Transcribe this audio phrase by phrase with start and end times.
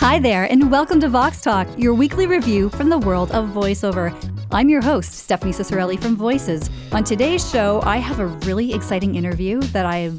[0.00, 4.16] Hi there, and welcome to Vox Talk, your weekly review from the world of voiceover.
[4.52, 6.70] I'm your host, Stephanie Ciccarelli from Voices.
[6.90, 10.10] On today's show, I have a really exciting interview that I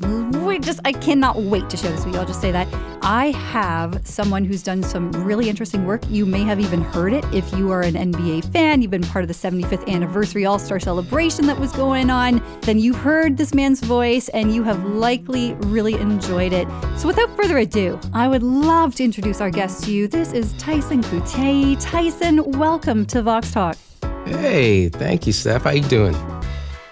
[0.62, 2.16] just I cannot wait to share this you.
[2.16, 2.68] I'll just say that
[3.02, 6.02] I have someone who's done some really interesting work.
[6.08, 8.82] You may have even heard it if you are an NBA fan.
[8.82, 12.42] You've been part of the 75th anniversary All Star celebration that was going on.
[12.62, 16.70] Then you've heard this man's voice, and you have likely really enjoyed it.
[16.98, 20.08] So, without further ado, I would love to introduce our guest to you.
[20.08, 21.82] This is Tyson Couttet.
[21.82, 23.78] Tyson, welcome to Vox Talk.
[24.26, 25.64] Hey, thank you, Steph.
[25.64, 26.16] How you doing?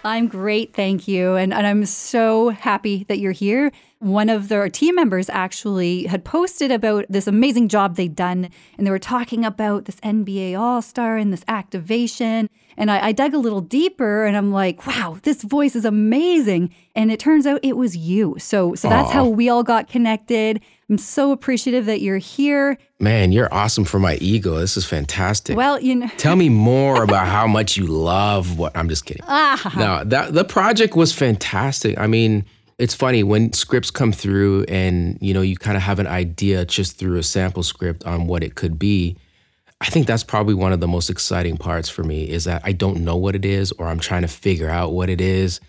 [0.03, 1.35] I'm great, thank you.
[1.35, 3.71] And, and I'm so happy that you're here.
[3.99, 8.87] One of their team members actually had posted about this amazing job they'd done, and
[8.87, 12.49] they were talking about this NBA All Star and this activation.
[12.77, 16.73] And I, I dug a little deeper, and I'm like, wow, this voice is amazing.
[16.95, 18.37] And it turns out it was you.
[18.39, 19.13] So, so that's Aww.
[19.13, 20.61] how we all got connected.
[20.89, 22.77] I'm so appreciative that you're here.
[22.99, 24.57] Man, you're awesome for my ego.
[24.57, 25.55] This is fantastic.
[25.55, 28.75] Well, you know, tell me more about how much you love what.
[28.75, 29.23] I'm just kidding.
[29.27, 29.73] Ah.
[29.77, 31.99] No, that the project was fantastic.
[31.99, 32.43] I mean,
[32.79, 36.65] it's funny when scripts come through, and you know, you kind of have an idea
[36.65, 39.15] just through a sample script on what it could be.
[39.81, 42.71] I think that's probably one of the most exciting parts for me is that I
[42.71, 45.59] don't know what it is, or I'm trying to figure out what it is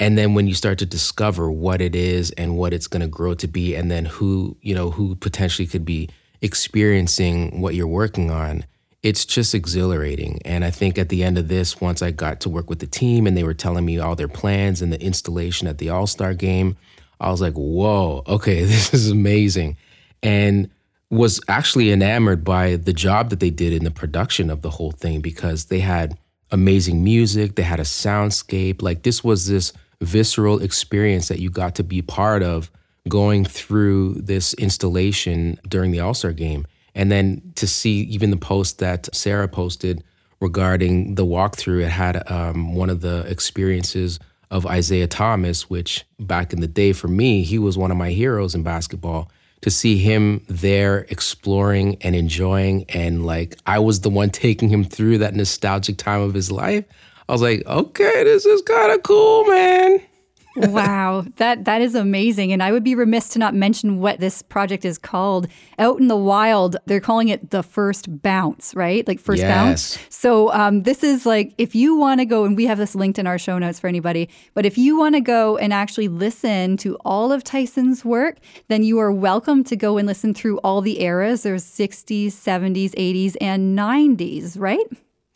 [0.00, 3.06] and then when you start to discover what it is and what it's going to
[3.06, 6.08] grow to be and then who you know who potentially could be
[6.40, 8.64] experiencing what you're working on
[9.02, 10.40] it's just exhilarating.
[10.44, 12.86] And i think at the end of this once i got to work with the
[12.86, 16.34] team and they were telling me all their plans and the installation at the all-star
[16.34, 16.76] game
[17.20, 19.76] i was like whoa okay this is amazing.
[20.22, 20.70] And
[21.08, 24.92] was actually enamored by the job that they did in the production of the whole
[24.92, 26.16] thing because they had
[26.52, 28.82] amazing music they had a soundscape.
[28.82, 32.70] Like this was this visceral experience that you got to be part of
[33.08, 36.66] going through this installation during the All Star game.
[36.94, 40.02] And then to see even the post that Sarah posted
[40.40, 44.18] regarding the walkthrough, it had um, one of the experiences
[44.50, 48.10] of Isiah Thomas, which back in the day for me, he was one of my
[48.10, 49.30] heroes in basketball.
[49.62, 54.84] To see him there exploring and enjoying, and like I was the one taking him
[54.84, 56.86] through that nostalgic time of his life,
[57.30, 60.00] I was like, okay, this is kind of cool, man.
[60.56, 62.52] wow, that that is amazing.
[62.52, 65.46] And I would be remiss to not mention what this project is called.
[65.78, 69.06] Out in the wild, they're calling it the first bounce, right?
[69.06, 69.48] Like first yes.
[69.48, 69.98] bounce.
[70.08, 73.16] So um, this is like if you want to go, and we have this linked
[73.16, 74.28] in our show notes for anybody.
[74.54, 78.82] But if you want to go and actually listen to all of Tyson's work, then
[78.82, 81.44] you are welcome to go and listen through all the eras.
[81.44, 84.84] There's 60s, 70s, 80s, and 90s, right?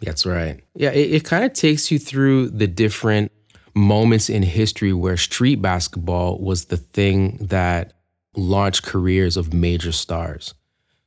[0.01, 0.63] That's right.
[0.75, 3.33] Yeah, it, it kind of takes you through the different
[3.75, 7.93] moments in history where street basketball was the thing that
[8.37, 10.55] launched careers of major stars.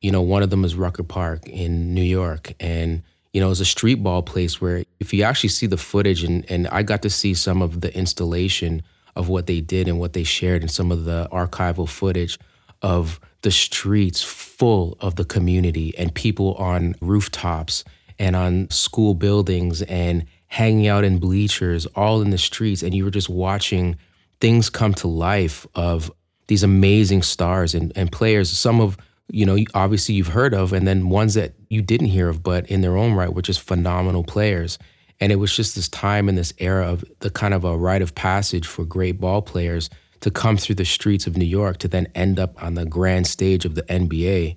[0.01, 2.53] You know, one of them is Rucker Park in New York.
[2.59, 3.03] And,
[3.33, 6.49] you know, it's a street ball place where if you actually see the footage, and,
[6.49, 8.83] and I got to see some of the installation
[9.15, 12.37] of what they did and what they shared and some of the archival footage
[12.81, 17.83] of the streets full of the community and people on rooftops
[18.19, 23.03] and on school buildings and hanging out in bleachers, all in the streets, and you
[23.03, 23.97] were just watching
[24.39, 26.11] things come to life of
[26.47, 28.97] these amazing stars and, and players, some of
[29.29, 32.65] you know, obviously you've heard of, and then ones that you didn't hear of, but
[32.67, 34.79] in their own right were just phenomenal players.
[35.19, 38.01] And it was just this time in this era of the kind of a rite
[38.01, 39.89] of passage for great ball players
[40.21, 43.27] to come through the streets of New York to then end up on the grand
[43.27, 44.55] stage of the NBA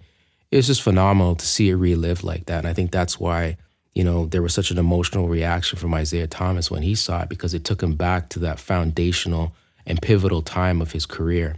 [0.50, 2.59] it was just phenomenal to see it relived like that.
[2.59, 3.56] And I think that's why,
[3.94, 7.28] you know, there was such an emotional reaction from Isiah Thomas when he saw it
[7.28, 9.53] because it took him back to that foundational
[9.87, 11.56] and pivotal time of his career.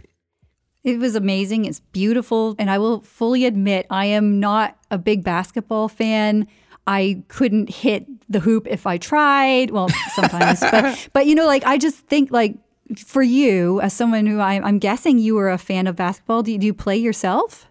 [0.83, 1.65] It was amazing.
[1.65, 2.55] It's beautiful.
[2.59, 6.47] And I will fully admit, I am not a big basketball fan.
[6.85, 9.71] I couldn't hit the hoop if I tried.
[9.71, 12.55] Well, sometimes, but, but you know, like I just think like
[12.97, 16.55] for you, as someone who I, am guessing you were a fan of basketball, do,
[16.57, 17.67] do you play yourself?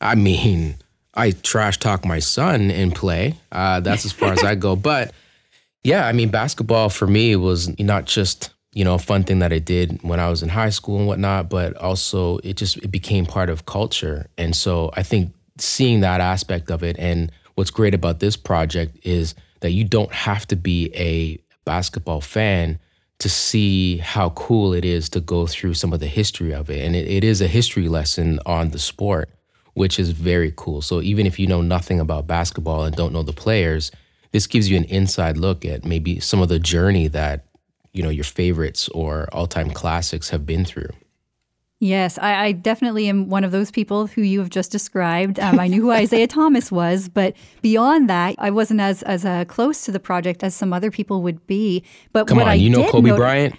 [0.00, 0.76] I mean,
[1.14, 3.34] I trash talk my son in play.
[3.50, 4.76] Uh, that's as far as I go.
[4.76, 5.12] But
[5.82, 9.52] yeah, I mean, basketball for me was not just you know a fun thing that
[9.52, 12.90] I did when I was in high school and whatnot, but also it just it
[12.90, 14.28] became part of culture.
[14.38, 18.96] And so I think seeing that aspect of it, and what's great about this project
[19.02, 22.78] is that you don't have to be a basketball fan
[23.18, 26.84] to see how cool it is to go through some of the history of it.
[26.84, 29.28] And it, it is a history lesson on the sport
[29.78, 30.82] which is very cool.
[30.82, 33.92] So even if you know nothing about basketball and don't know the players,
[34.32, 37.44] this gives you an inside look at maybe some of the journey that
[37.92, 40.90] you know your favorites or all-time classics have been through.
[41.80, 45.38] Yes, I, I, definitely am one of those people who you have just described.
[45.38, 49.44] Um, I knew who Isiah Thomas was, but beyond that, I wasn't as as uh,
[49.44, 51.84] close to the project as some other people would be.
[52.12, 53.54] But come on, I you know Kobe Bryant.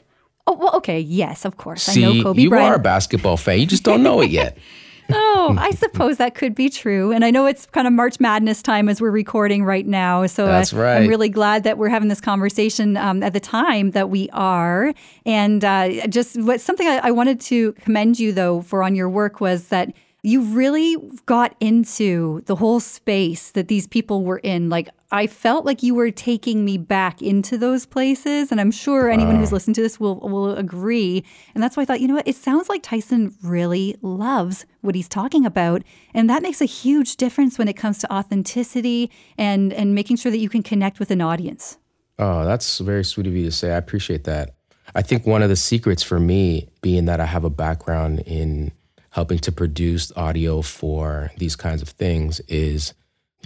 [0.46, 1.84] Oh well, okay, yes, of course.
[1.84, 2.74] See, I know Kobe you Bryant.
[2.74, 3.60] are a basketball fan.
[3.60, 4.58] You just don't know it yet.
[5.12, 7.12] oh, I suppose that could be true.
[7.12, 10.26] And I know it's kind of March Madness time as we're recording right now.
[10.26, 10.98] So uh, That's right.
[10.98, 14.94] I'm really glad that we're having this conversation um, at the time that we are.
[15.26, 19.10] And uh, just what something I, I wanted to commend you though for on your
[19.10, 24.70] work was that you really got into the whole space that these people were in.
[24.70, 28.52] Like, I felt like you were taking me back into those places.
[28.52, 31.24] And I'm sure anyone who's listened to this will, will agree.
[31.56, 32.28] And that's why I thought, you know what?
[32.28, 35.84] It sounds like Tyson really loves what he's talking about.
[36.14, 40.32] And that makes a huge difference when it comes to authenticity and, and making sure
[40.32, 41.78] that you can connect with an audience.
[42.20, 43.72] Oh, that's very sweet of you to say.
[43.72, 44.56] I appreciate that.
[44.96, 48.74] I think one of the secrets for me, being that I have a background in
[49.12, 52.94] helping to produce audio for these kinds of things is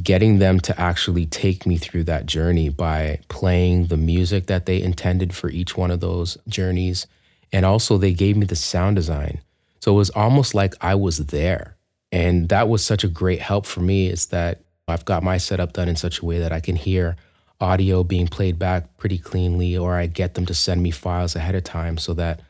[0.02, 4.82] getting them to actually take me through that journey by playing the music that they
[4.82, 7.08] intended for each one of those journeys.
[7.52, 9.42] And also, they gave me the sound design.
[9.80, 11.76] So it was almost like I was there.
[12.12, 15.74] And that was such a great help for me is that I've got my setup
[15.74, 17.16] done in such a way that I can hear
[17.62, 21.56] audio being played back pretty cleanly, or I get them to send me files ahead
[21.56, 22.42] of time so that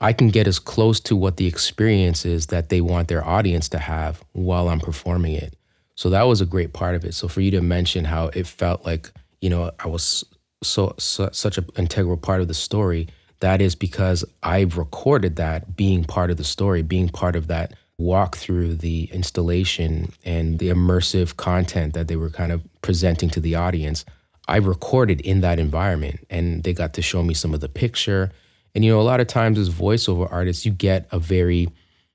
[0.00, 3.68] I can get as close to what the experience is that they want their audience
[3.70, 5.54] to have while I'm performing it.
[5.96, 7.14] So that was a great part of it.
[7.14, 9.10] So for you to mention how it felt like,
[9.40, 10.24] you know, I was
[10.62, 13.08] so, so such an integral part of the story,
[13.40, 17.74] that is because I've recorded that being part of the story, being part of that
[17.98, 23.40] walk through the installation and the immersive content that they were kind of presenting to
[23.40, 24.04] the audience.
[24.46, 28.30] I recorded in that environment and they got to show me some of the picture
[28.78, 31.68] and you know, a lot of times as voiceover artists, you get a very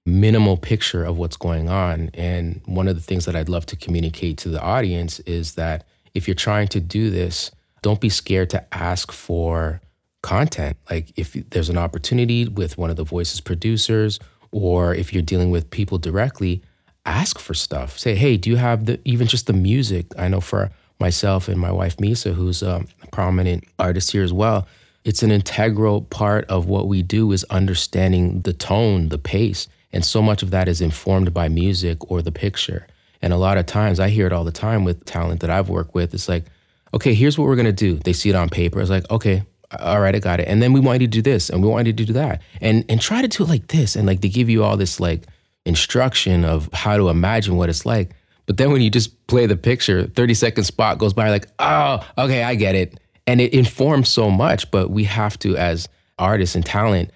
[0.06, 2.10] minimal picture of what's going on.
[2.14, 5.86] And one of the things that I'd love to communicate to the audience is that
[6.14, 7.52] if you're trying to do this,
[7.82, 9.82] don't be scared to ask for
[10.22, 10.78] content.
[10.90, 14.22] Like if there's an opportunity with one of the voices producers,
[14.52, 16.62] or if you're dealing with people directly,
[17.06, 18.00] ask for stuff.
[18.00, 20.06] Say, hey, do you have the even just the music?
[20.18, 24.32] I know for myself and my wife Misa, who's um, a prominent artist here as
[24.32, 24.66] well
[25.06, 29.68] it's an integral part of what we do is understanding the tone, the pace.
[29.92, 32.88] And so much of that is informed by music or the picture.
[33.22, 35.70] And a lot of times I hear it all the time with talent that I've
[35.70, 36.14] worked with.
[36.14, 36.46] It's like,
[36.94, 37.98] okay, here's what we're gonna do.
[37.98, 38.80] They see it on paper.
[38.80, 39.44] It's like, okay,
[39.80, 40.48] all right, I got it.
[40.48, 42.42] And then we want you to do this and we want you to do that.
[42.62, 43.96] And and try to do it like this.
[43.96, 45.24] And like they give you all this like
[45.66, 48.12] instruction of how to imagine what it's like.
[48.46, 52.06] But then when you just play the picture, 30 second spot goes by like, oh,
[52.18, 55.88] okay, I get it and it informs so much but we have to as
[56.20, 57.12] artists and talent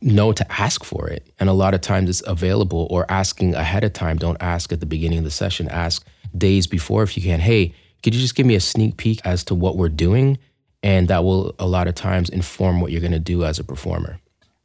[0.00, 1.32] know to ask for it.
[1.38, 4.16] And a lot of times it's available or asking ahead of time.
[4.16, 5.68] Don't ask at the beginning of the session.
[5.68, 6.04] Ask
[6.36, 7.40] days before if you can.
[7.40, 10.38] Hey could you just give me a sneak peek as to what we're doing?
[10.82, 13.64] And that will a lot of times inform what you're going to do as a
[13.64, 14.18] performer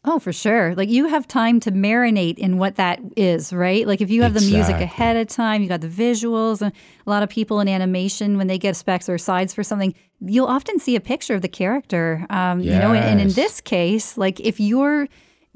[0.10, 0.74] Oh, for sure.
[0.74, 3.86] Like you have time to marinate in what that is, right?
[3.86, 4.52] Like if you have exactly.
[4.52, 6.72] the music ahead of time, you got the visuals, and
[7.06, 10.48] a lot of people in animation, when they get specs or sides for something, you'll
[10.48, 12.26] often see a picture of the character.
[12.30, 12.74] Um, yes.
[12.74, 15.10] You know, and, and in this case, like if you're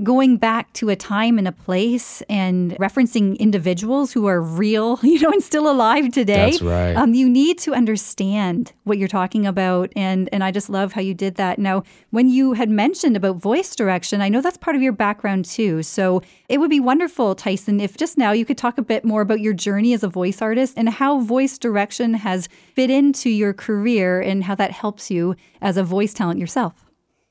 [0.03, 5.19] going back to a time and a place and referencing individuals who are real, you
[5.19, 6.51] know, and still alive today.
[6.51, 6.95] That's right.
[6.95, 11.01] Um, you need to understand what you're talking about, and and I just love how
[11.01, 11.59] you did that.
[11.59, 15.45] Now, when you had mentioned about voice direction, I know that's part of your background
[15.45, 15.83] too.
[15.83, 19.21] So it would be wonderful, Tyson, if just now you could talk a bit more
[19.21, 23.53] about your journey as a voice artist and how voice direction has fit into your
[23.53, 26.73] career and how that helps you as a voice talent yourself.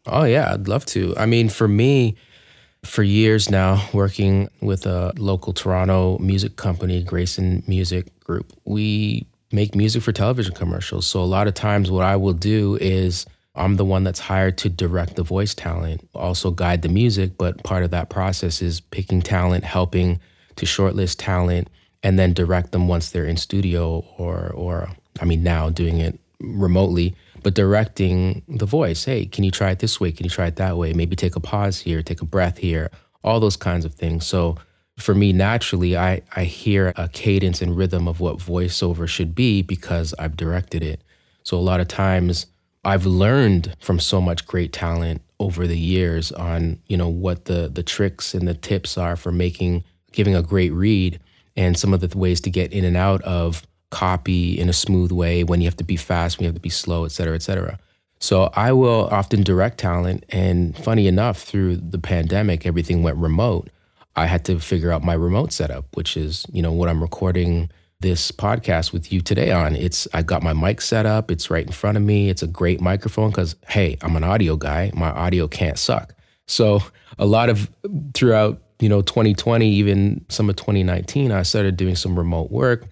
[0.06, 1.14] Oh yeah, I'd love to.
[1.16, 2.16] I mean, for me
[2.84, 8.52] for years now, working with a local Toronto music company, Grayson Music Group.
[8.64, 11.06] We make music for television commercials.
[11.06, 14.56] So a lot of times, what I will do is I'm the one that's hired
[14.58, 17.32] to direct the voice talent, also guide the music.
[17.37, 20.20] But part of that process is picking talent, helping
[20.56, 21.68] to shortlist talent,
[22.02, 24.88] and then direct them once they're in studio or, or
[25.20, 29.04] I mean, now doing it remotely but directing the voice.
[29.04, 30.12] Hey, can you try it this way?
[30.12, 30.92] Can you try it that way?
[30.92, 32.90] Maybe take a pause here, take a breath here,
[33.23, 34.26] all those kinds of things.
[34.26, 34.56] So
[34.99, 39.62] for me, naturally, I, I hear a cadence and rhythm of what voiceover should be
[39.62, 41.02] because I've directed it.
[41.42, 42.47] So a lot of times
[42.85, 47.70] I've learned from so much great talent over the years on, you know, what the
[47.73, 51.20] the tricks and the tips are for making giving a great read
[51.56, 55.12] and some of the ways to get in and out of copy in a smooth
[55.12, 57.35] way, when you have to be fast, when you have to be slow, et cetera,
[57.35, 57.78] et cetera.
[58.20, 60.25] So I will often direct talent.
[60.28, 63.70] And funny enough, through the pandemic, everything went remote.
[64.14, 67.70] I had to figure out my remote setup, which is, you know, what I'm recording
[68.00, 69.76] this podcast with you today on.
[69.76, 72.30] It's I got my mic set up, it's right in front of me.
[72.30, 74.90] It's a great microphone cuz hey, I'm an audio guy.
[74.94, 76.14] My audio can't suck.
[76.47, 76.82] So,
[77.18, 77.70] a lot of
[78.14, 82.87] throughout, you know, 2020, even some of 2019, I started doing some remote work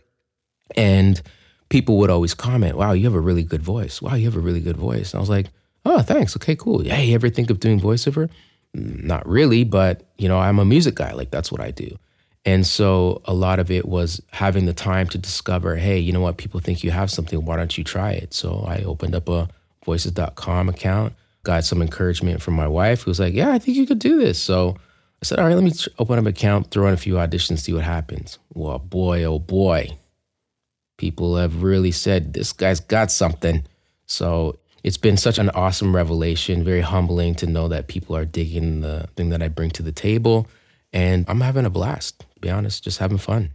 [0.77, 1.21] and
[1.69, 4.01] people would always comment, "Wow, you have a really good voice.
[4.03, 5.49] Wow, you have a really good voice." And I was like,
[5.85, 6.37] "Oh, thanks.
[6.37, 6.81] Okay, cool.
[6.83, 8.29] Hey, you ever think of doing voiceover?"
[8.77, 11.13] Mm, not really, but you know, I'm a music guy.
[11.13, 11.97] Like that's what I do.
[12.45, 16.21] And so a lot of it was having the time to discover, hey, you know
[16.21, 16.39] what?
[16.39, 17.45] People think you have something.
[17.45, 18.33] Why don't you try it?
[18.33, 19.49] So I opened up a
[19.85, 23.87] voices.com account, got some encouragement from my wife who was like, yeah, I think you
[23.87, 24.39] could do this.
[24.39, 24.77] So
[25.21, 27.59] I said, all right, let me open up an account, throw in a few auditions,
[27.59, 28.39] see what happens.
[28.55, 29.99] Well, boy, oh boy,
[30.99, 33.65] people have really said this guy's got something.
[34.05, 38.83] So it's been such an awesome revelation, very humbling to know that people are digging
[38.83, 40.47] the thing that I bring to the table.
[40.93, 43.51] And I'm having a blast, to be honest, just having fun.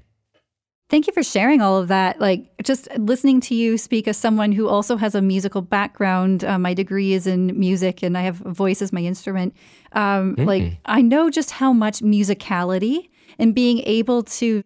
[0.89, 2.19] Thank you for sharing all of that.
[2.19, 6.43] Like, just listening to you speak as someone who also has a musical background.
[6.43, 9.55] Uh, my degree is in music, and I have voice as my instrument.
[9.93, 10.45] Um, mm.
[10.45, 13.09] Like, I know just how much musicality
[13.39, 14.63] and being able to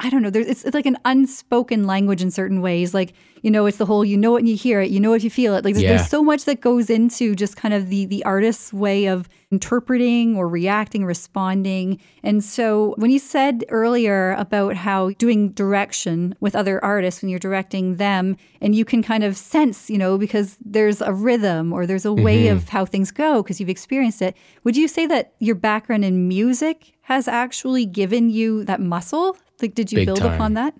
[0.00, 0.30] I don't know.
[0.30, 2.94] There's it's, it's like an unspoken language in certain ways.
[2.94, 5.12] Like you know, it's the whole you know it and you hear it, you know
[5.12, 5.64] if you feel it.
[5.64, 5.96] Like there's, yeah.
[5.96, 10.36] there's so much that goes into just kind of the the artist's way of interpreting
[10.36, 11.98] or reacting, responding.
[12.22, 17.38] And so when you said earlier about how doing direction with other artists when you're
[17.38, 21.86] directing them, and you can kind of sense, you know, because there's a rhythm or
[21.86, 22.56] there's a way mm-hmm.
[22.56, 24.36] of how things go because you've experienced it.
[24.64, 29.74] Would you say that your background in music has actually given you that muscle like,
[29.74, 30.34] did you Big build time.
[30.34, 30.74] upon that?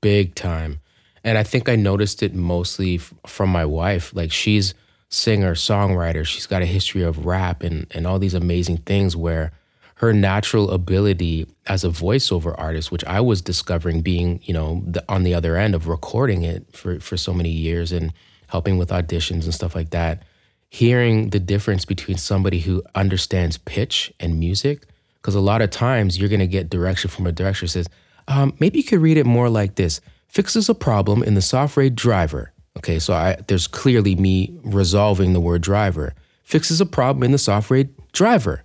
[0.00, 0.80] Big time.
[1.24, 4.14] And I think I noticed it mostly f- from my wife.
[4.14, 4.74] Like, she's
[5.08, 6.24] singer, songwriter.
[6.24, 9.52] She's got a history of rap and, and all these amazing things where
[9.96, 15.04] her natural ability as a voiceover artist, which I was discovering being, you know, the,
[15.08, 18.12] on the other end of recording it for, for so many years and
[18.46, 20.22] helping with auditions and stuff like that,
[20.70, 26.16] hearing the difference between somebody who understands pitch and music, because a lot of times
[26.16, 27.88] you're going to get direction from a director says,
[28.28, 31.90] um, maybe you could read it more like this fixes a problem in the software
[31.90, 32.52] driver.
[32.76, 36.14] Okay, so I, there's clearly me resolving the word driver.
[36.44, 38.62] Fixes a problem in the software driver.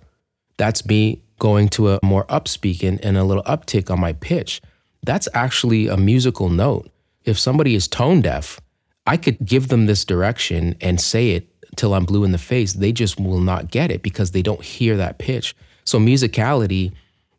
[0.56, 4.62] That's me going to a more upspeak and, and a little uptick on my pitch.
[5.02, 6.90] That's actually a musical note.
[7.24, 8.60] If somebody is tone deaf,
[9.06, 12.74] I could give them this direction and say it till I'm blue in the face.
[12.74, 15.56] They just will not get it because they don't hear that pitch.
[15.84, 16.92] So, musicality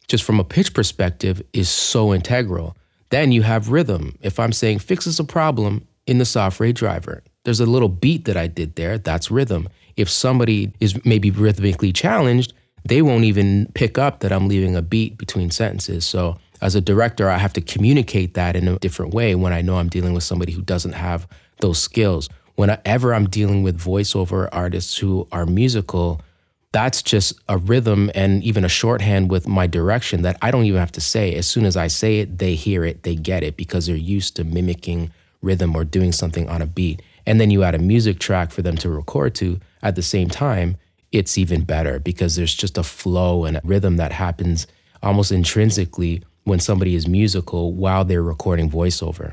[0.08, 2.76] just from a pitch perspective, is so integral.
[3.10, 4.18] Then you have rhythm.
[4.22, 8.38] If I'm saying fixes a problem in the software driver, there's a little beat that
[8.38, 8.98] I did there.
[8.98, 9.70] That's rhythm.
[9.96, 14.82] If somebody is maybe rhythmically challenged, they won't even pick up that I'm leaving a
[14.82, 16.06] beat between sentences.
[16.06, 19.62] So, as a director, I have to communicate that in a different way when I
[19.62, 21.28] know I'm dealing with somebody who doesn't have
[21.60, 22.30] those skills.
[22.56, 26.22] Whenever I'm dealing with voiceover artists who are musical,
[26.76, 30.82] that's just a rhythm and even a shorthand with my direction that I don't even
[30.82, 31.34] have to say.
[31.36, 34.36] As soon as I say it, they hear it, they get it because they're used
[34.36, 35.10] to mimicking
[35.42, 37.02] rhythm or doing something on a beat.
[37.26, 40.28] And then you add a music track for them to record to at the same
[40.28, 40.76] time,
[41.14, 44.68] it's even better because there's just a flow and a rhythm that happens
[45.02, 49.32] almost intrinsically when somebody is musical while they're recording voiceover.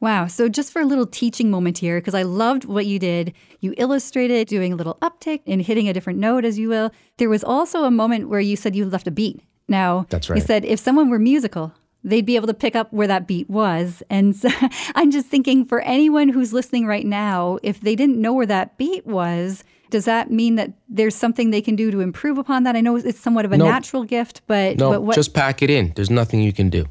[0.00, 0.26] Wow.
[0.26, 3.74] So, just for a little teaching moment here, because I loved what you did, you
[3.78, 6.90] illustrated doing a little uptick and hitting a different note, as you will.
[7.16, 9.40] There was also a moment where you said you left a beat.
[9.68, 10.36] Now, that's right.
[10.36, 11.72] You said if someone were musical,
[12.04, 14.02] they'd be able to pick up where that beat was.
[14.10, 14.48] And so
[14.94, 18.76] I'm just thinking for anyone who's listening right now, if they didn't know where that
[18.78, 22.76] beat was, does that mean that there's something they can do to improve upon that?
[22.76, 25.70] I know it's somewhat of a natural gift, but no, but what- just pack it
[25.70, 25.92] in.
[25.96, 26.86] There's nothing you can do.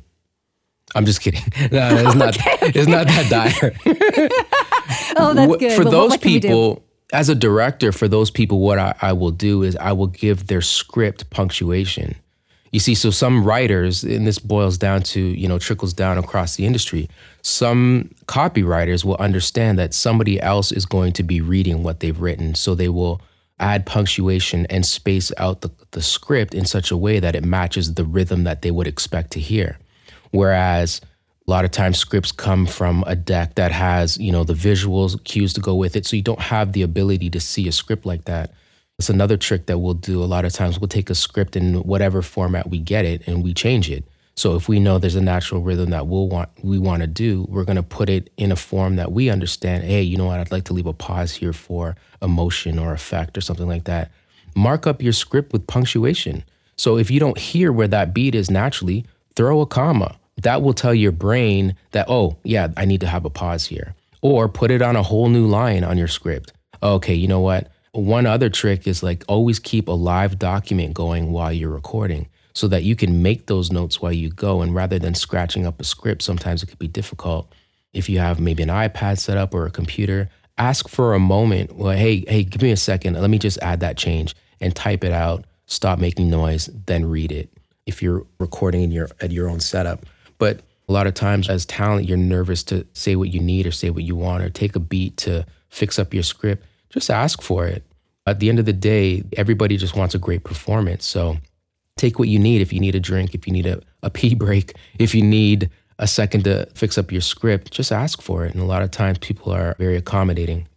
[0.96, 1.42] I'm just kidding.
[1.72, 2.38] No, it's okay, not.
[2.64, 2.80] Okay.
[2.80, 3.74] It's not that dire.
[5.18, 5.74] oh, that's good.
[5.74, 9.62] For well, those people, as a director, for those people, what I, I will do
[9.62, 12.16] is I will give their script punctuation.
[12.72, 16.56] You see, so some writers, and this boils down to, you know, trickles down across
[16.56, 17.10] the industry.
[17.42, 22.56] Some copywriters will understand that somebody else is going to be reading what they've written.
[22.56, 23.22] So they will
[23.60, 27.94] add punctuation and space out the, the script in such a way that it matches
[27.94, 29.78] the rhythm that they would expect to hear.
[30.36, 31.02] Whereas
[31.48, 35.24] a lot of times scripts come from a deck that has, you know, the visuals
[35.24, 36.06] cues to go with it.
[36.06, 38.54] So you don't have the ability to see a script like that.
[38.98, 40.80] It's another trick that we'll do a lot of times.
[40.80, 44.06] We'll take a script in whatever format we get it and we change it.
[44.38, 47.46] So if we know there's a natural rhythm that we'll want we want to do,
[47.50, 49.84] we're going to put it in a form that we understand.
[49.84, 50.40] Hey, you know what?
[50.40, 54.12] I'd like to leave a pause here for emotion or effect or something like that.
[54.56, 56.44] Mark up your script with punctuation
[56.78, 60.18] So if you don't hear where that beat is naturally, throw a comma.
[60.38, 63.96] That will tell your brain that, oh, yeah, I need to have a pause here.
[64.22, 66.52] Or put it on a whole new line on your script.
[66.82, 67.72] Okay, you know what?
[67.94, 72.68] One other trick is like always keep a live document going while you're recording so
[72.68, 74.62] that you can make those notes while you go.
[74.62, 77.52] And rather than scratching up a script, sometimes it could be difficult.
[77.94, 81.76] If you have maybe an iPad set up or a computer, ask for a moment.
[81.76, 83.14] Well, hey, hey, give me a second.
[83.20, 85.46] Let me just add that change and type it out.
[85.68, 87.50] Stop making noise, then read it.
[87.86, 90.06] If you're recording in your at your own setup,
[90.38, 93.72] but a lot of times as talent, you're nervous to say what you need or
[93.72, 96.66] say what you want or take a beat to fix up your script.
[96.90, 97.84] Just ask for it.
[98.28, 101.06] At the end of the day, everybody just wants a great performance.
[101.06, 101.38] So
[101.98, 102.62] take what you need.
[102.62, 105.70] If you need a drink, if you need a, a pee break, if you need
[105.98, 108.54] a second to fix up your script, just ask for it.
[108.54, 110.68] And a lot of times people are very accommodating.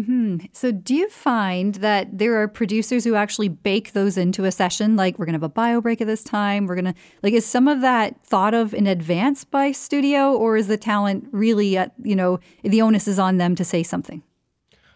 [0.00, 0.46] Mm-hmm.
[0.52, 4.96] So, do you find that there are producers who actually bake those into a session?
[4.96, 6.66] Like, we're going to have a bio break at this time.
[6.66, 10.56] We're going to, like, is some of that thought of in advance by studio, or
[10.56, 14.22] is the talent really, at, you know, the onus is on them to say something?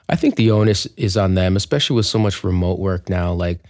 [0.08, 3.32] I think the onus is on them, especially with so much remote work now.
[3.32, 3.60] Like,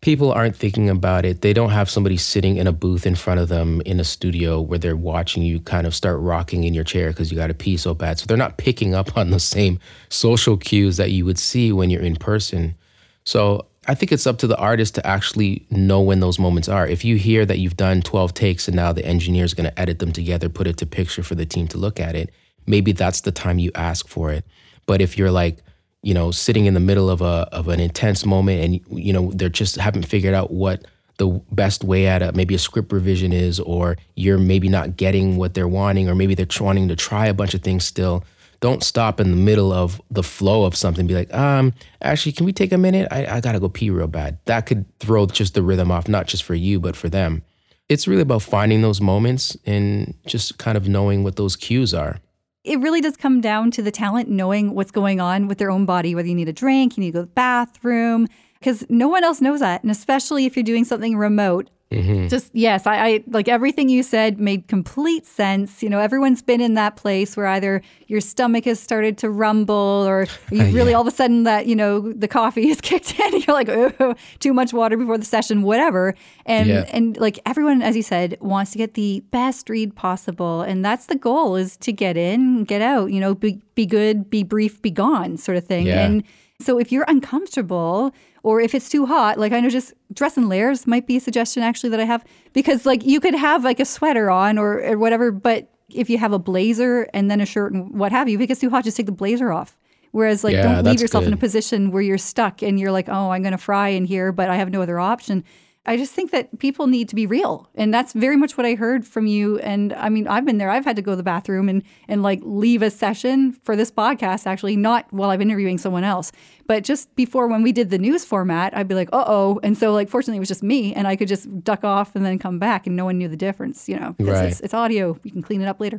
[0.00, 1.42] people aren't thinking about it.
[1.42, 4.60] They don't have somebody sitting in a booth in front of them in a studio
[4.60, 7.54] where they're watching you kind of start rocking in your chair because you got to
[7.54, 8.18] pee so bad.
[8.18, 9.78] So they're not picking up on the same
[10.08, 12.76] social cues that you would see when you're in person.
[13.24, 16.86] So I think it's up to the artist to actually know when those moments are.
[16.86, 19.80] If you hear that you've done 12 takes and now the engineer is going to
[19.80, 22.30] edit them together, put it to picture for the team to look at it,
[22.66, 24.46] maybe that's the time you ask for it.
[24.86, 25.58] But if you're like,
[26.02, 29.30] you know, sitting in the middle of a of an intense moment, and you know,
[29.32, 30.86] they're just haven't figured out what
[31.18, 35.36] the best way at a maybe a script revision is, or you're maybe not getting
[35.36, 38.24] what they're wanting, or maybe they're wanting to try a bunch of things still.
[38.60, 41.06] Don't stop in the middle of the flow of something.
[41.06, 43.08] Be like, um, actually, can we take a minute?
[43.10, 44.38] I, I gotta go pee real bad.
[44.46, 47.42] That could throw just the rhythm off, not just for you, but for them.
[47.88, 52.20] It's really about finding those moments and just kind of knowing what those cues are
[52.64, 55.86] it really does come down to the talent knowing what's going on with their own
[55.86, 58.26] body, whether you need a drink, you need to go to the bathroom,
[58.58, 59.82] because no one else knows that.
[59.82, 62.28] And especially if you're doing something remote, Mm-hmm.
[62.28, 65.82] Just yes, I, I, like everything you said made complete sense.
[65.82, 70.04] You know, everyone's been in that place where either your stomach has started to rumble,
[70.06, 70.96] or you uh, really yeah.
[70.96, 73.40] all of a sudden that you know the coffee is kicked in.
[73.40, 76.14] You're like, oh, too much water before the session, whatever.
[76.46, 76.84] And yeah.
[76.92, 81.06] and like everyone, as you said, wants to get the best read possible, and that's
[81.06, 83.10] the goal: is to get in, get out.
[83.10, 85.88] You know, be be good, be brief, be gone, sort of thing.
[85.88, 86.04] Yeah.
[86.04, 86.22] And
[86.60, 90.48] so if you're uncomfortable or if it's too hot, like I know just dress in
[90.48, 93.80] layers might be a suggestion actually that I have because like you could have like
[93.80, 97.46] a sweater on or, or whatever, but if you have a blazer and then a
[97.46, 99.76] shirt and what have you, if it gets too hot, just take the blazer off.
[100.12, 101.28] Whereas like yeah, don't leave yourself good.
[101.28, 104.32] in a position where you're stuck and you're like, oh, I'm gonna fry in here,
[104.32, 105.44] but I have no other option.
[105.86, 107.68] I just think that people need to be real.
[107.74, 109.58] And that's very much what I heard from you.
[109.60, 110.70] And I mean, I've been there.
[110.70, 113.90] I've had to go to the bathroom and and like leave a session for this
[113.90, 116.32] podcast, actually, not while I'm interviewing someone else.
[116.66, 119.58] But just before when we did the news format, I'd be like, uh oh.
[119.62, 122.26] And so like fortunately it was just me and I could just duck off and
[122.26, 124.14] then come back and no one knew the difference, you know.
[124.18, 124.46] Right.
[124.46, 125.18] It's, it's audio.
[125.24, 125.98] You can clean it up later.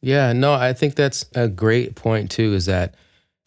[0.00, 2.94] Yeah, no, I think that's a great point too, is that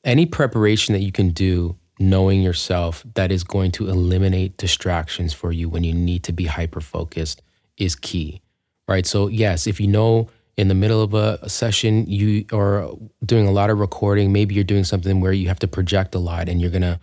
[0.03, 5.51] any preparation that you can do knowing yourself that is going to eliminate distractions for
[5.51, 7.41] you when you need to be hyper focused
[7.77, 8.41] is key,
[8.87, 9.05] right?
[9.05, 12.91] So, yes, if you know in the middle of a, session you are
[13.25, 16.19] doing a lot of recording, maybe you're doing something where you have to project a
[16.19, 16.99] lot and you're going to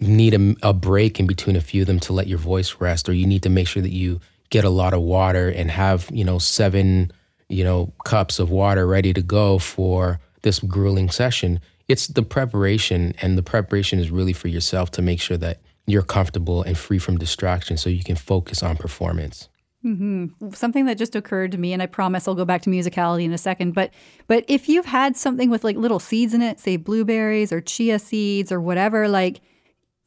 [0.00, 3.08] need a, a break in between a few of them to let your voice rest,
[3.08, 6.08] or you need to make sure that you get a lot of water and have,
[6.12, 7.10] you know, seven,
[7.48, 13.14] you know, cups of water ready to go for this grueling session it's the preparation,
[13.20, 16.98] and the preparation is really for yourself to make sure that you're comfortable and free
[16.98, 19.48] from distraction so you can focus on performance.
[19.84, 20.50] Mm-hmm.
[20.54, 23.34] Something that just occurred to me, and I promise I'll go back to musicality in
[23.34, 23.72] a second.
[23.72, 23.92] But
[24.26, 27.98] but if you've had something with like little seeds in it, say blueberries or chia
[27.98, 29.42] seeds or whatever, like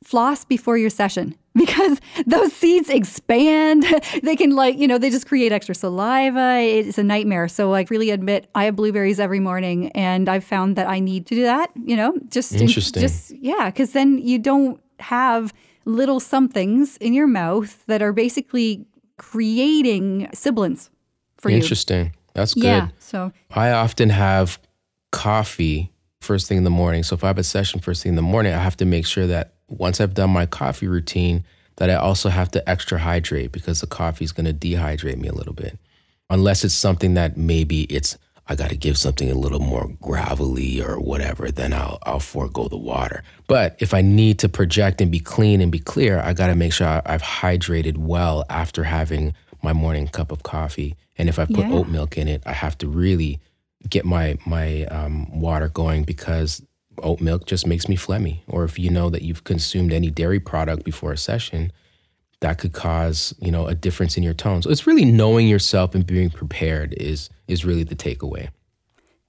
[0.07, 3.83] floss before your session because those seeds expand.
[4.23, 6.59] they can like, you know, they just create extra saliva.
[6.61, 7.49] It's a nightmare.
[7.49, 11.25] So like really admit I have blueberries every morning and I've found that I need
[11.27, 13.01] to do that, you know, just interesting.
[13.01, 18.85] just yeah, cuz then you don't have little somethings in your mouth that are basically
[19.17, 20.89] creating sibilants
[21.37, 21.57] for you.
[21.57, 22.13] Interesting.
[22.33, 22.63] That's good.
[22.63, 22.89] Yeah.
[22.99, 24.57] So I often have
[25.11, 25.91] coffee
[26.21, 27.03] first thing in the morning.
[27.03, 29.05] So if I have a session first thing in the morning, I have to make
[29.05, 31.43] sure that once I've done my coffee routine,
[31.77, 35.27] that I also have to extra hydrate because the coffee is going to dehydrate me
[35.27, 35.77] a little bit.
[36.29, 38.17] Unless it's something that maybe it's
[38.49, 42.67] I got to give something a little more gravelly or whatever, then I'll I'll forego
[42.67, 43.23] the water.
[43.47, 46.55] But if I need to project and be clean and be clear, I got to
[46.55, 50.95] make sure I've hydrated well after having my morning cup of coffee.
[51.17, 51.71] And if I put yeah.
[51.71, 53.39] oat milk in it, I have to really
[53.89, 56.61] get my my um, water going because
[57.03, 58.41] oat milk just makes me phlegmy.
[58.47, 61.71] Or if you know that you've consumed any dairy product before a session,
[62.39, 64.61] that could cause you know a difference in your tone.
[64.61, 68.49] So it's really knowing yourself and being prepared is is really the takeaway.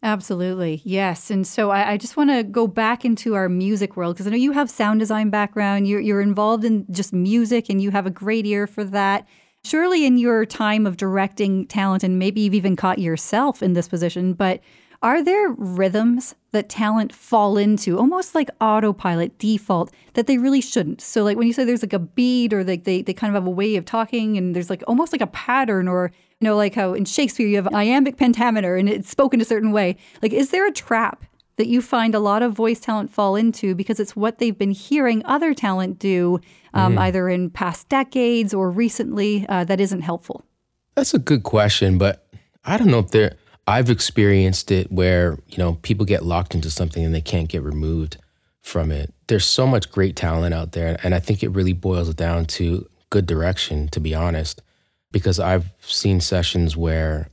[0.02, 0.80] Absolutely.
[0.84, 1.28] Yes.
[1.30, 4.30] And so I, I just want to go back into our music world because I
[4.30, 5.88] know you have sound design background.
[5.88, 9.26] You're, you're involved in just music and you have a great ear for that.
[9.64, 13.88] Surely in your time of directing talent, and maybe you've even caught yourself in this
[13.88, 14.60] position, but
[15.02, 21.00] are there rhythms that talent fall into, almost like autopilot default, that they really shouldn't?
[21.00, 23.34] So, like when you say there's like a beat or like they, they kind of
[23.34, 26.56] have a way of talking and there's like almost like a pattern, or, you know,
[26.56, 29.96] like how in Shakespeare you have iambic pentameter and it's spoken a certain way.
[30.20, 31.24] Like, is there a trap
[31.58, 34.70] that you find a lot of voice talent fall into because it's what they've been
[34.70, 36.40] hearing other talent do,
[36.74, 37.00] um, mm.
[37.00, 40.44] either in past decades or recently, uh, that isn't helpful?
[40.94, 42.26] That's a good question, but
[42.64, 43.36] I don't know if there
[43.68, 47.62] I've experienced it where, you know, people get locked into something and they can't get
[47.62, 48.16] removed
[48.62, 49.12] from it.
[49.26, 50.98] There's so much great talent out there.
[51.02, 54.62] And I think it really boils down to good direction, to be honest.
[55.12, 57.28] Because I've seen sessions where,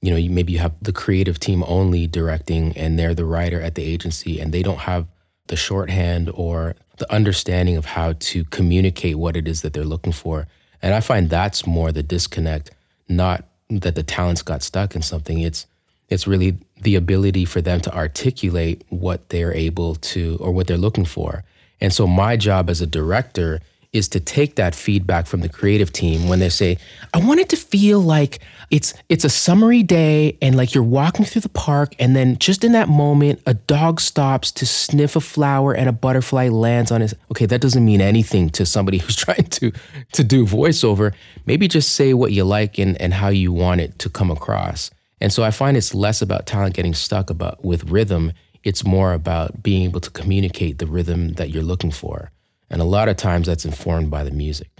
[0.00, 3.60] you know, you, maybe you have the creative team only directing and they're the writer
[3.60, 5.06] at the agency and they don't have
[5.48, 10.14] the shorthand or the understanding of how to communicate what it is that they're looking
[10.14, 10.46] for.
[10.80, 12.70] And I find that's more the disconnect,
[13.06, 15.40] not that the talents got stuck in something.
[15.40, 15.66] It's
[16.08, 20.76] it's really the ability for them to articulate what they're able to or what they're
[20.76, 21.44] looking for.
[21.80, 23.60] And so my job as a director
[23.94, 26.76] is to take that feedback from the creative team when they say,
[27.14, 28.40] I want it to feel like
[28.70, 32.64] it's it's a summery day and like you're walking through the park and then just
[32.64, 37.02] in that moment a dog stops to sniff a flower and a butterfly lands on
[37.02, 39.70] his okay, that doesn't mean anything to somebody who's trying to
[40.12, 41.14] to do voiceover.
[41.46, 44.90] Maybe just say what you like and, and how you want it to come across.
[45.20, 48.32] And so I find it's less about talent getting stuck about with rhythm.
[48.62, 52.30] It's more about being able to communicate the rhythm that you're looking for.
[52.70, 54.70] And a lot of times that's informed by the music.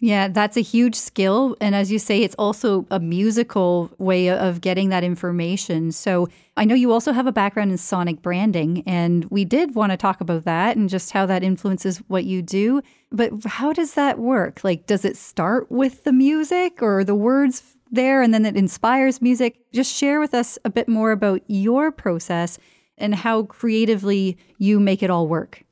[0.00, 1.56] Yeah, that's a huge skill.
[1.62, 5.92] And as you say, it's also a musical way of getting that information.
[5.92, 6.28] So
[6.58, 9.96] I know you also have a background in sonic branding, and we did want to
[9.96, 12.82] talk about that and just how that influences what you do.
[13.10, 14.62] But how does that work?
[14.62, 19.22] Like, does it start with the music or the words there and then it inspires
[19.22, 19.58] music.
[19.72, 22.58] Just share with us a bit more about your process
[22.98, 25.64] and how creatively you make it all work.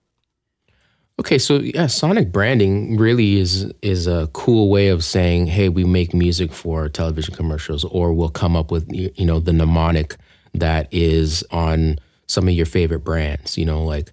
[1.20, 5.84] Okay, so yeah, sonic branding really is is a cool way of saying, "Hey, we
[5.84, 10.16] make music for television commercials," or we'll come up with you know the mnemonic
[10.54, 13.58] that is on some of your favorite brands.
[13.58, 14.10] You know, like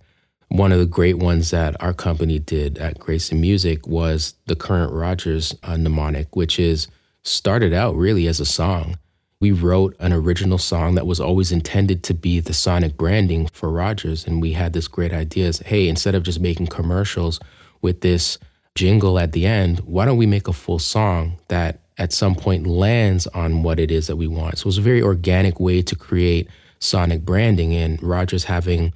[0.50, 4.92] one of the great ones that our company did at Grayson Music was the current
[4.92, 6.88] Rogers uh, mnemonic, which is
[7.24, 8.98] started out really as a song.
[9.42, 13.70] We wrote an original song that was always intended to be the sonic branding for
[13.70, 14.28] Rogers.
[14.28, 17.40] And we had this great idea is, hey, instead of just making commercials
[17.82, 18.38] with this
[18.76, 22.68] jingle at the end, why don't we make a full song that at some point
[22.68, 24.58] lands on what it is that we want?
[24.58, 27.74] So it was a very organic way to create sonic branding.
[27.74, 28.94] And Rogers having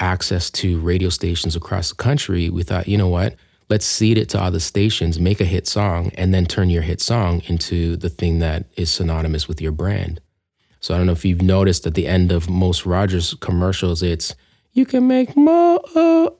[0.00, 3.36] access to radio stations across the country, we thought, you know what?
[3.68, 7.00] Let's seed it to other stations, make a hit song, and then turn your hit
[7.00, 10.20] song into the thing that is synonymous with your brand.
[10.80, 14.34] So I don't know if you've noticed at the end of most Rogers commercials, it's
[14.74, 15.80] you can make more.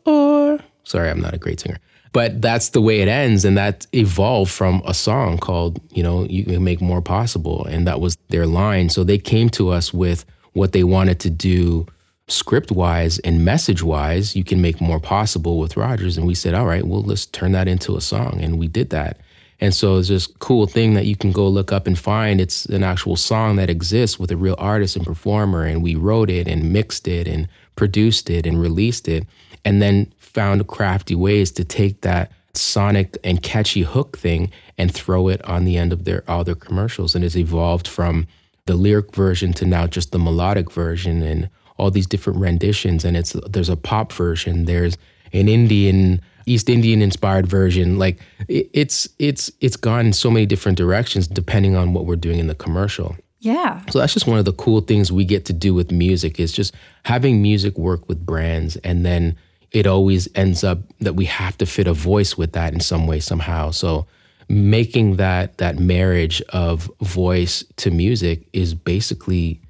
[0.05, 1.79] Or sorry, I'm not a great singer,
[2.13, 6.25] but that's the way it ends, and that evolved from a song called you know
[6.25, 8.91] you can make more possible, and that was their line.
[8.91, 11.87] So they came to us with what they wanted to do
[12.29, 16.17] script wise and message wise, you can make more possible with Rogers.
[16.17, 18.41] And we said, all right, well, let's turn that into a song.
[18.41, 19.19] And we did that.
[19.61, 22.41] And so it's this cool thing that you can go look up and find.
[22.41, 25.65] It's an actual song that exists with a real artist and performer.
[25.65, 29.27] And we wrote it and mixed it and produced it and released it.
[29.65, 35.29] And then found crafty ways to take that sonic and catchy hook thing and throw
[35.29, 37.15] it on the end of their all their commercials.
[37.15, 38.27] And it's evolved from
[38.67, 43.17] the lyric version to now just the melodic version and all these different renditions and
[43.17, 44.97] it's there's a pop version there's
[45.33, 50.47] an indian east indian inspired version like it, it's it's it's gone in so many
[50.47, 53.17] different directions depending on what we're doing in the commercial.
[53.41, 53.83] Yeah.
[53.91, 56.51] So that's just one of the cool things we get to do with music is
[56.51, 59.37] just having music work with brands and then
[59.71, 63.07] it always ends up that we have to fit a voice with that in some
[63.07, 63.71] way somehow.
[63.71, 64.07] So
[64.49, 69.61] making that that marriage of voice to music is basically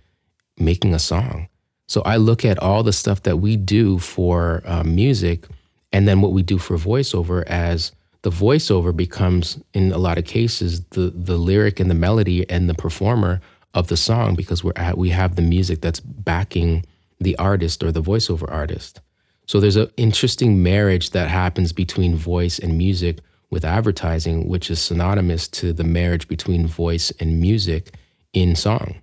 [0.56, 1.48] making a song.
[1.86, 5.46] So I look at all the stuff that we do for uh, music
[5.92, 7.92] and then what we do for voiceover as
[8.22, 12.68] the voiceover becomes, in a lot of cases, the, the lyric and the melody and
[12.70, 13.40] the performer
[13.74, 16.84] of the song because we're at, we have the music that's backing
[17.20, 19.00] the artist or the voiceover artist.
[19.46, 23.18] So there's an interesting marriage that happens between voice and music
[23.50, 27.94] with advertising, which is synonymous to the marriage between voice and music
[28.32, 28.96] in song.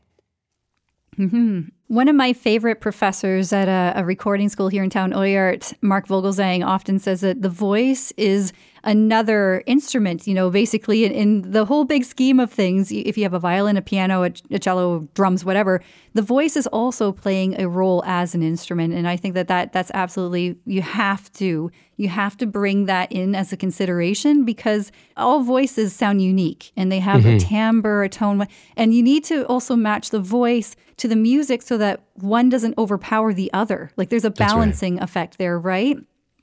[1.18, 1.62] Mm-hmm.
[1.92, 6.08] One of my favorite professors at a, a recording school here in town, OIART, Mark
[6.08, 11.66] Vogelzang, often says that the voice is another instrument, you know, basically in, in, the
[11.66, 15.08] whole big scheme of things, if you have a violin, a piano, a, a, cello,
[15.14, 15.82] drums, whatever,
[16.14, 18.94] the voice is also playing a role as an instrument.
[18.94, 23.12] And I think that, that that's absolutely, you have to, you have to bring that
[23.12, 27.38] in as a consideration because all voices sound unique and they have mm-hmm.
[27.38, 31.62] a timbre, a tone, and you need to also match the voice to the music
[31.62, 33.92] so that one doesn't overpower the other.
[33.96, 35.04] Like there's a balancing right.
[35.04, 35.98] effect there, right?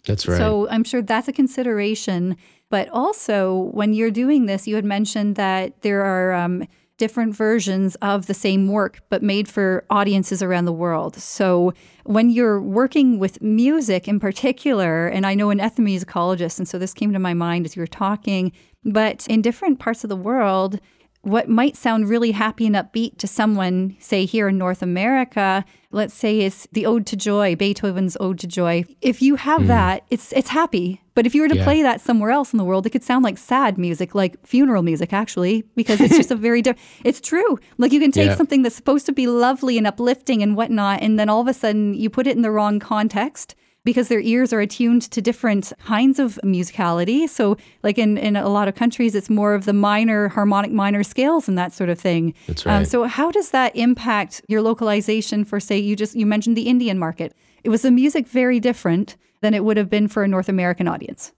[0.08, 0.38] That's right.
[0.38, 2.36] So I'm sure that's a consideration.
[2.70, 6.66] But also, when you're doing this, you had mentioned that there are um,
[6.98, 11.16] different versions of the same work, but made for audiences around the world.
[11.16, 11.72] So
[12.04, 16.92] when you're working with music in particular, and I know an ethnomusicologist, and so this
[16.92, 18.52] came to my mind as you were talking,
[18.84, 20.80] but in different parts of the world,
[21.22, 26.14] what might sound really happy and upbeat to someone, say here in North America, let's
[26.14, 28.84] say it's the Ode to Joy, Beethoven's Ode to Joy.
[29.00, 29.66] If you have mm.
[29.68, 31.02] that, it's it's happy.
[31.14, 31.64] But if you were to yeah.
[31.64, 34.84] play that somewhere else in the world, it could sound like sad music, like funeral
[34.84, 36.86] music, actually, because it's just a very different.
[37.04, 37.58] It's true.
[37.76, 38.36] Like you can take yeah.
[38.36, 41.54] something that's supposed to be lovely and uplifting and whatnot, and then all of a
[41.54, 43.56] sudden you put it in the wrong context
[43.88, 47.26] because their ears are attuned to different kinds of musicality.
[47.26, 51.02] So, like in, in a lot of countries, it's more of the minor, harmonic minor
[51.02, 52.34] scales and that sort of thing.
[52.48, 52.78] That's um, right.
[52.80, 56.68] Um, so, how does that impact your localization for, say, you just you mentioned the
[56.68, 57.34] Indian market?
[57.64, 60.86] It was the music very different than it would have been for a North American
[60.86, 61.32] audience.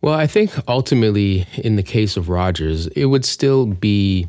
[0.00, 4.26] Well, I think ultimately, in the case of Rogers, it would still be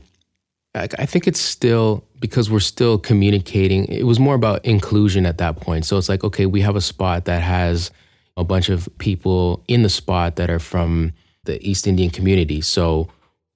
[0.74, 3.86] I think it's still because we're still communicating.
[3.86, 5.86] It was more about inclusion at that point.
[5.86, 7.92] So it's like, okay, we have a spot that has
[8.38, 11.12] a bunch of people in the spot that are from
[11.44, 12.62] the East Indian community.
[12.62, 13.10] So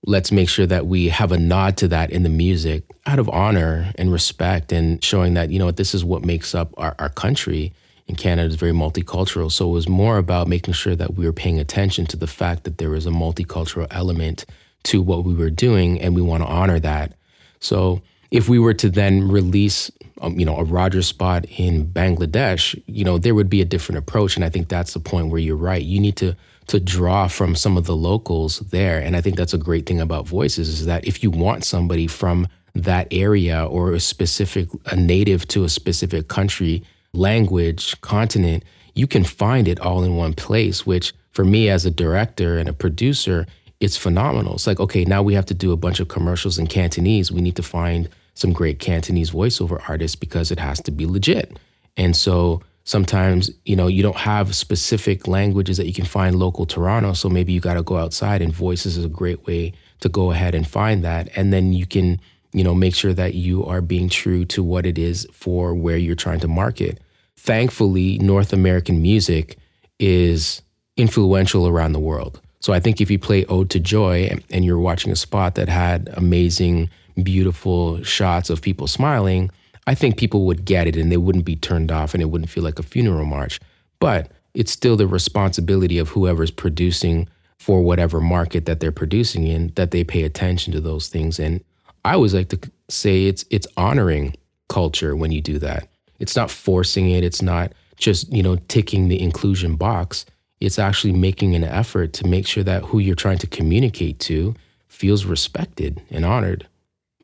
[0.05, 3.29] let's make sure that we have a nod to that in the music out of
[3.29, 7.09] honor and respect and showing that, you know, this is what makes up our, our
[7.09, 7.71] country.
[8.07, 9.51] And Canada is very multicultural.
[9.51, 12.65] So it was more about making sure that we were paying attention to the fact
[12.65, 14.45] that there was a multicultural element
[14.85, 17.13] to what we were doing, and we want to honor that.
[17.59, 22.81] So if we were to then release, um, you know, a Rogers spot in Bangladesh,
[22.85, 25.39] you know, there would be a different approach, and I think that's the point where
[25.39, 25.81] you're right.
[25.81, 26.35] You need to
[26.67, 30.01] to draw from some of the locals there, and I think that's a great thing
[30.01, 34.95] about Voices is that if you want somebody from that area or a specific a
[34.95, 38.63] native to a specific country, language, continent,
[38.95, 40.85] you can find it all in one place.
[40.85, 43.45] Which for me as a director and a producer
[43.79, 44.55] it's phenomenal.
[44.55, 47.31] It's like, okay, now we have to do a bunch of commercials in Cantonese.
[47.31, 51.57] We need to find some great Cantonese voiceover artists because it has to be legit.
[51.97, 56.65] And so sometimes, you know, you don't have specific languages that you can find local
[56.65, 57.13] Toronto.
[57.13, 60.31] So maybe you got to go outside, and voices is a great way to go
[60.31, 61.29] ahead and find that.
[61.35, 62.19] And then you can,
[62.53, 65.97] you know, make sure that you are being true to what it is for where
[65.97, 66.99] you're trying to market.
[67.37, 69.57] Thankfully, North American music
[69.99, 70.61] is
[70.97, 72.41] influential around the world.
[72.65, 75.69] So I think if you play Ode to Joy and you're watching a spot that
[75.69, 76.89] had amazing,
[77.21, 79.51] beautiful shots of people smiling,
[79.85, 82.49] I think people would get it and they wouldn't be turned off and it wouldn't
[82.49, 83.59] feel like a funeral march.
[83.99, 89.71] But it's still the responsibility of whoever's producing for whatever market that they're producing in
[89.75, 91.37] that they pay attention to those things.
[91.39, 91.63] And
[92.03, 94.33] I always like to say it's it's honoring
[94.69, 95.87] culture when you do that.
[96.17, 97.23] It's not forcing it.
[97.23, 100.25] It's not just, you know, ticking the inclusion box
[100.59, 104.55] it's actually making an effort to make sure that who you're trying to communicate to
[104.87, 106.67] feels respected and honored.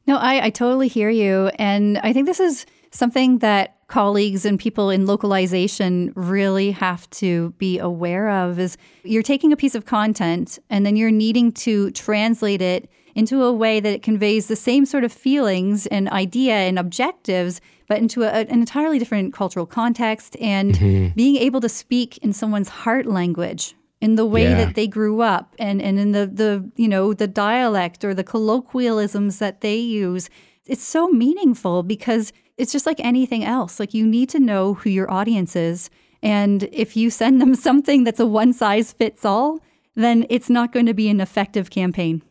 [0.07, 1.51] No, I, I totally hear you.
[1.55, 7.51] And I think this is something that colleagues and people in localization really have to
[7.57, 11.91] be aware of is you're taking a piece of content and then you're needing to
[11.91, 16.53] translate it into a way that it conveys the same sort of feelings and idea
[16.53, 21.13] and objectives but into a, an entirely different cultural context and mm-hmm.
[21.13, 24.65] being able to speak in someone's heart language in the way yeah.
[24.65, 28.23] that they grew up and, and in the, the you know the dialect or the
[28.23, 30.29] colloquialisms that they use
[30.65, 34.89] it's so meaningful because it's just like anything else like you need to know who
[34.89, 35.89] your audience is
[36.23, 39.59] and if you send them something that's a one size fits all
[39.95, 42.21] then it's not going to be an effective campaign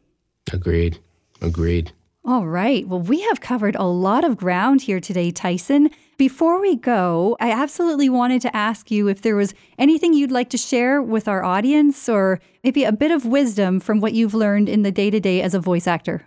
[0.52, 0.98] agreed
[1.40, 2.86] agreed All right.
[2.86, 5.88] Well, we have covered a lot of ground here today, Tyson.
[6.18, 10.50] Before we go, I absolutely wanted to ask you if there was anything you'd like
[10.50, 14.68] to share with our audience or maybe a bit of wisdom from what you've learned
[14.68, 16.26] in the day to day as a voice actor.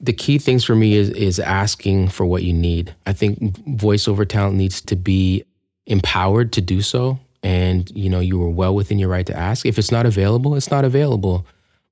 [0.00, 2.94] The key things for me is, is asking for what you need.
[3.06, 5.42] I think voiceover talent needs to be
[5.86, 7.18] empowered to do so.
[7.42, 9.66] And, you know, you are well within your right to ask.
[9.66, 11.44] If it's not available, it's not available.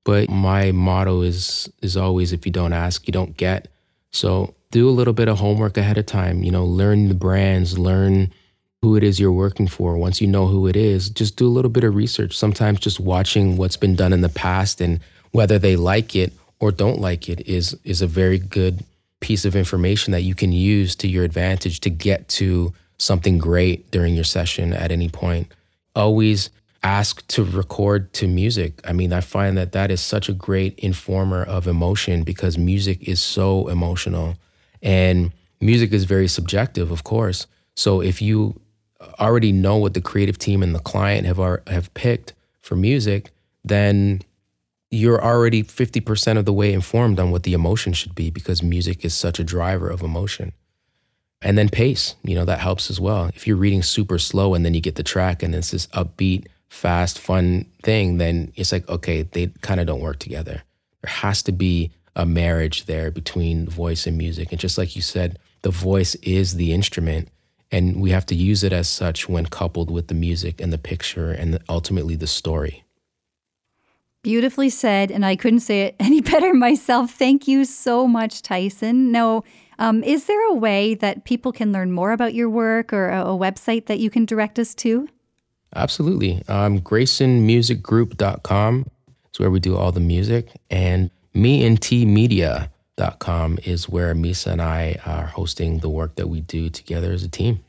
[0.05, 3.69] But my motto is is always if you don't ask, you don't get.
[4.11, 7.79] So do a little bit of homework ahead of time, you know, learn the brands,
[7.79, 8.33] learn
[8.81, 9.97] who it is you're working for.
[9.97, 12.37] Once you know who it is, just do a little bit of research.
[12.37, 14.99] Sometimes just watching what's been done in the past and
[15.31, 18.85] whether they like it or don't like it is is a very good
[19.21, 23.91] piece of information that you can use to your advantage to get to something great
[23.91, 25.53] during your session at any point.
[25.95, 26.51] Always
[26.83, 28.81] ask to record to music.
[28.85, 33.09] I mean, I find that that is such a great informer of emotion because music
[33.09, 34.37] is so emotional
[34.83, 37.47] and music is very subjective, of course.
[37.77, 38.61] So if you
[39.21, 43.31] already know what the creative team and the client have are, have picked for music,
[43.65, 44.23] then
[44.91, 49.05] you're already 50% of the way informed on what the emotion should be because music
[49.05, 50.53] is such a driver of emotion.
[51.41, 53.31] And then pace, you know, that helps as well.
[53.35, 56.47] If you're reading super slow and then you get the track and it's this upbeat
[56.73, 60.63] fast, fun thing, then it's like, okay, they kind of don't work together.
[61.03, 64.51] There has to be a marriage there between voice and music.
[64.51, 67.29] And just like you said, the voice is the instrument,
[67.71, 70.79] and we have to use it as such when coupled with the music and the
[70.79, 72.85] picture and ultimately the story.
[74.23, 77.13] Beautifully said, and I couldn't say it any better myself.
[77.13, 79.13] Thank you so much, Tyson.
[79.13, 79.45] No,
[79.79, 83.27] um, is there a way that people can learn more about your work or a,
[83.27, 85.09] a website that you can direct us to?
[85.75, 86.43] Absolutely.
[86.49, 88.87] Um, GraysonMusicGroup.com
[89.33, 90.49] is where we do all the music.
[90.71, 97.13] And meandtmedia.com is where Misa and I are hosting the work that we do together
[97.13, 97.65] as a team.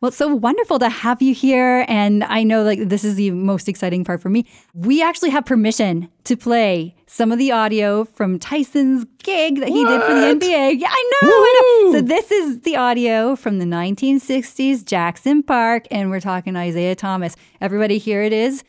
[0.00, 1.84] Well, it's so wonderful to have you here.
[1.88, 4.46] And I know like this is the most exciting part for me.
[4.72, 9.82] We actually have permission to play some of the audio from Tyson's gig that he
[9.82, 9.88] what?
[9.88, 10.78] did for the NBA.
[10.78, 11.92] Yeah, I know, I know.
[11.94, 17.34] So this is the audio from the 1960s Jackson Park, and we're talking Isiah Thomas.
[17.60, 18.62] Everybody, here it is.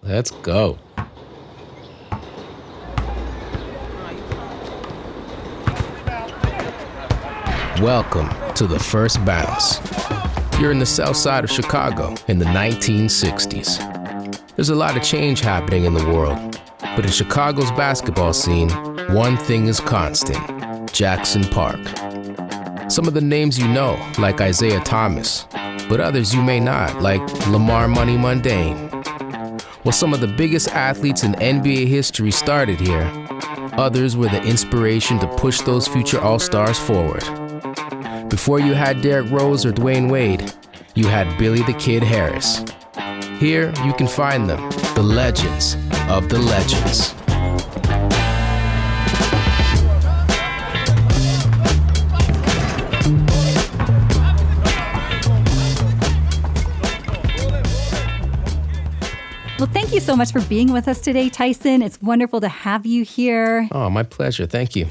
[0.00, 0.78] Let's go.
[7.78, 10.21] Welcome to the first bounce.
[10.62, 14.54] You're in the south side of Chicago in the 1960s.
[14.54, 18.70] There's a lot of change happening in the world, but in Chicago's basketball scene,
[19.12, 20.38] one thing is constant
[20.92, 21.80] Jackson Park.
[22.88, 25.48] Some of the names you know, like Isiah Thomas,
[25.88, 28.88] but others you may not, like Lamar Money Mundane.
[29.82, 33.10] Well, some of the biggest athletes in NBA history started here.
[33.72, 37.41] Others were the inspiration to push those future All Stars forward.
[38.32, 40.54] Before you had Derrick Rose or Dwyane Wade,
[40.94, 42.64] you had Billy the Kid Harris.
[43.38, 45.74] Here you can find them, the legends
[46.08, 47.14] of the legends.
[59.58, 61.82] Well, thank you so much for being with us today, Tyson.
[61.82, 63.68] It's wonderful to have you here.
[63.72, 64.46] Oh, my pleasure.
[64.46, 64.86] Thank you.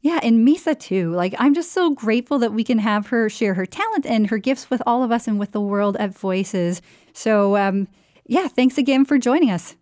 [0.00, 1.12] Yeah, and Misa too.
[1.12, 4.38] Like, I'm just so grateful that we can have her share her talent and her
[4.38, 6.80] gifts with all of us and with the world at Voices.
[7.12, 7.88] So, um,
[8.26, 9.74] yeah, thanks again for joining us.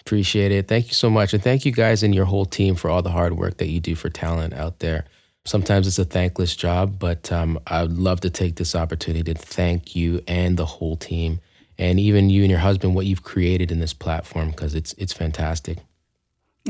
[0.00, 0.68] Appreciate it.
[0.68, 1.32] Thank you so much.
[1.34, 3.80] And thank you guys and your whole team for all the hard work that you
[3.80, 5.06] do for talent out there.
[5.46, 9.96] Sometimes it's a thankless job, but um, I'd love to take this opportunity to thank
[9.96, 11.40] you and the whole team,
[11.78, 15.12] and even you and your husband, what you've created in this platform, because it's it's
[15.12, 15.78] fantastic.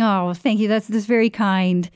[0.01, 0.67] Oh, thank you.
[0.67, 1.88] That's that's very kind.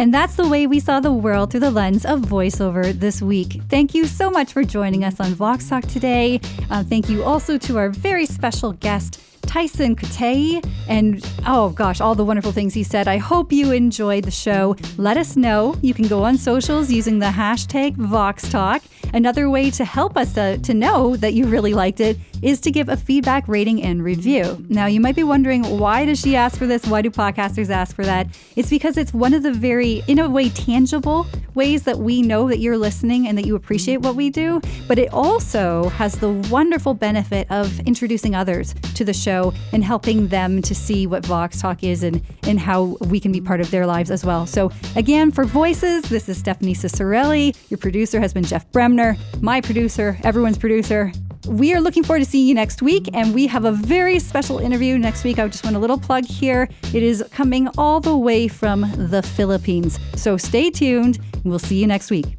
[0.00, 3.60] And that's the way we saw the world through the lens of voiceover this week.
[3.68, 6.40] Thank you so much for joining us on Vox Talk today.
[6.70, 12.14] Uh, thank you also to our very special guest, Tyson Kotei, and oh gosh, all
[12.14, 13.08] the wonderful things he said.
[13.08, 14.76] I hope you enjoyed the show.
[14.96, 15.76] Let us know.
[15.82, 18.80] You can go on socials using the hashtag VoxTalk.
[19.12, 22.70] Another way to help us to, to know that you really liked it is to
[22.70, 24.64] give a feedback rating and review.
[24.68, 26.86] Now, you might be wondering, why does she ask for this?
[26.86, 28.28] Why do podcasters ask for that?
[28.54, 32.46] It's because it's one of the very, in a way, tangible ways that we know
[32.48, 34.60] that you're listening and that you appreciate what we do.
[34.86, 39.39] But it also has the wonderful benefit of introducing others to the show
[39.72, 43.40] and helping them to see what Vox Talk is and, and how we can be
[43.40, 44.46] part of their lives as well.
[44.46, 47.56] So, again, for Voices, this is Stephanie Ciccarelli.
[47.70, 51.12] Your producer has been Jeff Bremner, my producer, everyone's producer.
[51.48, 53.08] we are looking forward to seeing you next week.
[53.14, 55.38] And we have a very special interview next week.
[55.38, 56.68] I just want a little plug here.
[56.92, 59.98] It is coming all the way from the Philippines.
[60.14, 61.18] So stay tuned.
[61.32, 62.36] And we'll see you next week.